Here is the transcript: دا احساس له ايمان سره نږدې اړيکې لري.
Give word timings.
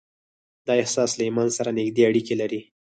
دا 0.65 0.73
احساس 0.81 1.11
له 1.17 1.23
ايمان 1.27 1.49
سره 1.57 1.69
نږدې 1.77 2.01
اړيکې 2.09 2.35
لري. 2.41 2.61